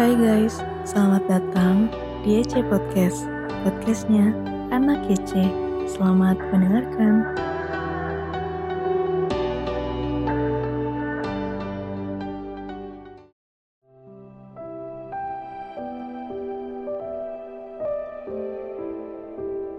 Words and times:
Hai 0.00 0.16
guys, 0.16 0.56
selamat 0.88 1.28
datang 1.28 1.84
di 2.24 2.40
EC 2.40 2.64
Podcast. 2.72 3.28
Podcastnya 3.68 4.32
Anak 4.72 5.04
EC. 5.12 5.44
Selamat 5.84 6.40
mendengarkan. 6.48 7.28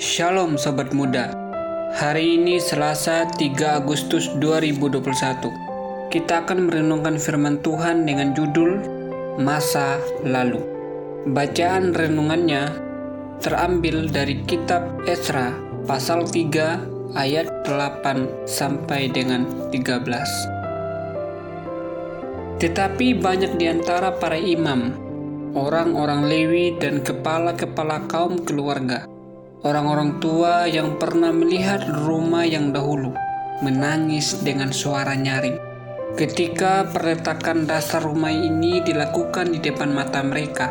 Shalom 0.00 0.56
Sobat 0.56 0.96
Muda 0.96 1.36
Hari 1.92 2.40
ini 2.40 2.56
Selasa 2.56 3.28
3 3.36 3.84
Agustus 3.84 4.32
2021 4.40 6.08
Kita 6.08 6.40
akan 6.40 6.72
merenungkan 6.72 7.20
firman 7.20 7.60
Tuhan 7.60 8.08
dengan 8.08 8.32
judul 8.32 8.95
Masa 9.36 10.00
Lalu 10.24 10.64
Bacaan 11.28 11.92
renungannya 11.92 12.72
terambil 13.44 14.08
dari 14.08 14.40
kitab 14.48 15.04
Esra 15.04 15.52
pasal 15.84 16.24
3 16.24 17.12
ayat 17.12 17.68
8 17.68 18.48
sampai 18.48 19.12
dengan 19.12 19.44
13 19.68 22.64
Tetapi 22.64 23.20
banyak 23.20 23.60
di 23.60 23.68
antara 23.68 24.16
para 24.16 24.40
imam, 24.40 24.96
orang-orang 25.52 26.24
Lewi 26.24 26.80
dan 26.80 27.04
kepala-kepala 27.04 28.08
kaum 28.08 28.40
keluarga 28.40 29.04
Orang-orang 29.60 30.16
tua 30.16 30.64
yang 30.64 30.96
pernah 30.96 31.28
melihat 31.28 31.84
rumah 32.08 32.48
yang 32.48 32.72
dahulu 32.72 33.12
menangis 33.64 34.36
dengan 34.44 34.68
suara 34.68 35.16
nyaring. 35.16 35.56
Ketika 36.14 36.86
perletakan 36.86 37.66
dasar 37.66 38.06
rumah 38.06 38.30
ini 38.30 38.78
dilakukan 38.86 39.50
di 39.50 39.58
depan 39.58 39.90
mata 39.90 40.22
mereka, 40.22 40.70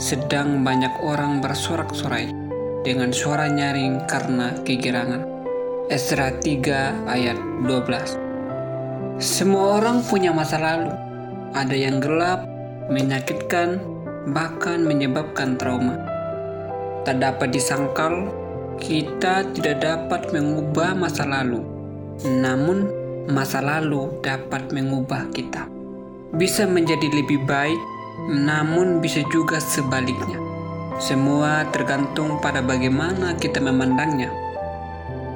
sedang 0.00 0.64
banyak 0.64 1.04
orang 1.04 1.44
bersorak-sorai 1.44 2.32
dengan 2.80 3.12
suara 3.12 3.52
nyaring 3.52 4.08
karena 4.08 4.56
kegirangan. 4.64 5.28
Esra 5.92 6.32
3 6.32 7.04
ayat 7.04 7.36
12 7.68 9.20
Semua 9.20 9.76
orang 9.76 10.00
punya 10.00 10.32
masa 10.32 10.56
lalu. 10.56 10.88
Ada 11.52 11.76
yang 11.76 12.00
gelap, 12.00 12.48
menyakitkan, 12.88 13.84
bahkan 14.32 14.80
menyebabkan 14.80 15.60
trauma 15.60 16.14
tak 17.04 17.20
dapat 17.20 17.52
disangkal, 17.52 18.32
kita 18.80 19.44
tidak 19.52 19.84
dapat 19.84 20.32
mengubah 20.32 20.96
masa 20.96 21.28
lalu. 21.28 21.60
Namun, 22.24 22.88
masa 23.30 23.64
lalu 23.64 24.10
dapat 24.20 24.68
mengubah 24.72 25.32
kita. 25.32 25.68
Bisa 26.34 26.66
menjadi 26.66 27.08
lebih 27.08 27.46
baik, 27.46 27.80
namun 28.28 28.98
bisa 28.98 29.22
juga 29.30 29.62
sebaliknya. 29.62 30.36
Semua 30.98 31.66
tergantung 31.74 32.38
pada 32.38 32.62
bagaimana 32.62 33.34
kita 33.38 33.58
memandangnya. 33.58 34.30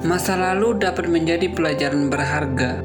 Masa 0.03 0.39
lalu 0.39 0.79
dapat 0.79 1.11
menjadi 1.11 1.51
pelajaran 1.51 2.07
berharga, 2.07 2.79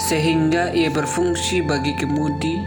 sehingga 0.00 0.72
ia 0.76 0.92
berfungsi 0.92 1.64
bagi 1.64 1.96
kemudi 1.96 2.60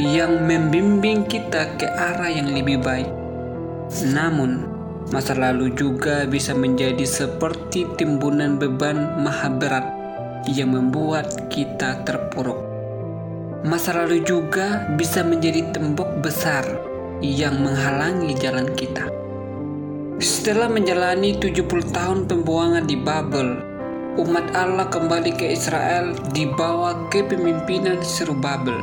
yang 0.00 0.44
membimbing 0.44 1.24
kita 1.24 1.76
ke 1.80 1.88
arah 1.88 2.28
yang 2.28 2.52
lebih 2.52 2.80
baik. 2.84 3.08
Namun, 4.12 4.70
Masa 5.10 5.34
lalu 5.34 5.74
juga 5.74 6.22
bisa 6.22 6.54
menjadi 6.54 7.02
seperti 7.02 7.82
timbunan 7.98 8.62
beban 8.62 9.18
maha 9.18 9.50
berat 9.50 9.99
yang 10.48 10.72
membuat 10.72 11.50
kita 11.52 12.04
terpuruk. 12.06 12.56
Masa 13.60 13.92
lalu 13.92 14.24
juga 14.24 14.88
bisa 14.96 15.20
menjadi 15.20 15.68
tembok 15.76 16.24
besar 16.24 16.64
yang 17.20 17.60
menghalangi 17.60 18.32
jalan 18.40 18.72
kita. 18.72 19.04
Setelah 20.20 20.72
menjalani 20.72 21.36
70 21.36 21.68
tahun 21.92 22.24
pembuangan 22.24 22.88
di 22.88 22.96
Babel, 22.96 23.60
umat 24.16 24.52
Allah 24.56 24.88
kembali 24.88 25.36
ke 25.36 25.52
Israel 25.52 26.16
dibawa 26.32 27.08
ke 27.12 27.24
pemimpinan 27.24 28.00
Seru 28.00 28.32
Babel. 28.36 28.80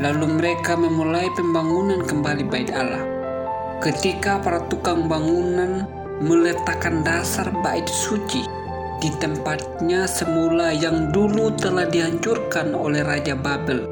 Lalu 0.00 0.40
mereka 0.40 0.74
memulai 0.74 1.28
pembangunan 1.36 2.02
kembali 2.02 2.44
bait 2.48 2.72
Allah 2.72 3.14
ketika 3.84 4.40
para 4.40 4.64
tukang 4.72 5.12
bangunan 5.12 5.84
meletakkan 6.24 7.04
dasar 7.04 7.52
bait 7.60 7.84
suci 7.84 8.63
di 9.00 9.10
tempatnya 9.18 10.04
semula 10.04 10.70
yang 10.70 11.10
dulu 11.10 11.54
telah 11.54 11.86
dihancurkan 11.88 12.74
oleh 12.76 13.02
Raja 13.02 13.34
Babel. 13.34 13.86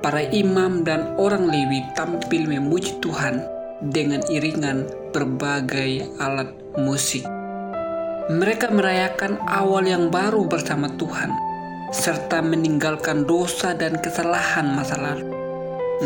Para 0.00 0.22
imam 0.22 0.86
dan 0.86 1.16
orang 1.18 1.50
Lewi 1.50 1.82
tampil 1.98 2.46
memuji 2.46 2.96
Tuhan 3.02 3.42
dengan 3.80 4.22
iringan 4.30 4.86
berbagai 5.10 6.06
alat 6.22 6.52
musik. 6.78 7.26
Mereka 8.26 8.70
merayakan 8.70 9.38
awal 9.46 9.86
yang 9.86 10.10
baru 10.10 10.46
bersama 10.46 10.90
Tuhan, 10.94 11.30
serta 11.94 12.42
meninggalkan 12.42 13.26
dosa 13.26 13.74
dan 13.74 13.98
kesalahan 13.98 14.74
masa 14.74 14.98
lalu. 14.98 15.30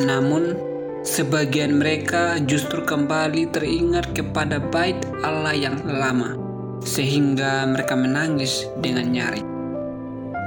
Namun, 0.05 0.71
Sebagian 1.01 1.81
mereka 1.81 2.37
justru 2.45 2.85
kembali 2.85 3.49
teringat 3.57 4.13
kepada 4.13 4.61
bait 4.61 5.01
Allah 5.25 5.57
yang 5.57 5.81
lama, 5.89 6.37
sehingga 6.85 7.65
mereka 7.69 7.97
menangis 7.97 8.69
dengan 8.81 9.13
nyari. 9.13 9.43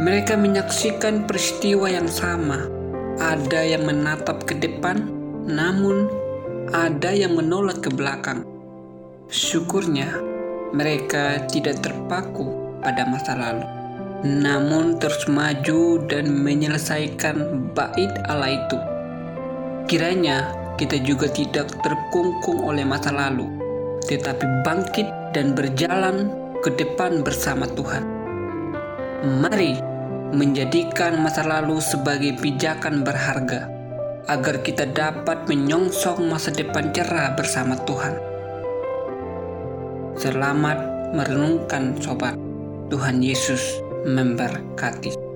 Mereka 0.01 0.38
menyaksikan 0.38 1.29
peristiwa 1.29 1.85
yang 1.89 2.09
sama. 2.09 2.66
Ada 3.21 3.61
yang 3.77 3.85
menatap 3.85 4.49
ke 4.49 4.57
depan, 4.57 5.05
namun 5.45 6.09
ada 6.73 7.13
yang 7.13 7.38
menolak 7.38 7.85
ke 7.85 7.94
belakang. 7.94 8.41
Syukurnya, 9.29 10.17
mereka 10.73 11.45
tidak 11.45 11.85
terpaku 11.85 12.50
pada 12.81 13.05
masa 13.05 13.38
lalu, 13.38 13.65
namun 14.25 14.97
terus 14.97 15.29
maju 15.29 16.01
dan 16.09 16.25
menyelesaikan 16.41 17.69
bait 17.77 18.09
Allah 18.25 18.57
itu 18.57 18.77
Kiranya 19.83 20.47
kita 20.79 20.95
juga 21.03 21.27
tidak 21.27 21.67
terkungkung 21.83 22.63
oleh 22.63 22.88
masa 22.88 23.11
lalu, 23.11 23.45
tetapi 24.07 24.63
bangkit 24.63 25.07
dan 25.33 25.57
berjalan 25.57 26.29
ke 26.61 26.69
depan 26.77 27.25
bersama 27.25 27.66
Tuhan. 27.66 28.05
Mari 29.44 29.81
menjadikan 30.33 31.19
masa 31.19 31.41
lalu 31.44 31.81
sebagai 31.81 32.38
pijakan 32.38 33.01
berharga, 33.01 33.67
agar 34.29 34.61
kita 34.61 34.88
dapat 34.88 35.49
menyongsong 35.49 36.29
masa 36.29 36.53
depan 36.53 36.94
cerah 36.94 37.33
bersama 37.33 37.75
Tuhan. 37.83 38.13
Selamat 40.16 40.77
merenungkan 41.17 41.97
sobat. 41.97 42.38
Tuhan 42.94 43.25
Yesus 43.25 43.81
memberkati. 44.05 45.32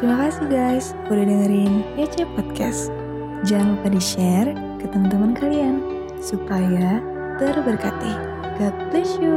Terima 0.00 0.16
kasih 0.16 0.48
guys 0.48 0.96
udah 1.12 1.28
dengerin 1.28 1.84
EC 2.00 2.24
Podcast. 2.32 2.88
Jangan 3.44 3.76
lupa 3.76 3.92
di-share 3.92 4.56
ke 4.80 4.88
teman-teman 4.88 5.36
kalian 5.36 5.84
supaya 6.24 7.04
terberkati. 7.36 8.16
God 8.56 8.72
bless 8.88 9.20
you. 9.20 9.36